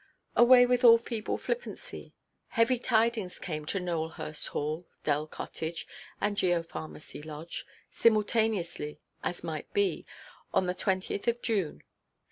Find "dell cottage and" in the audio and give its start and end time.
5.03-6.35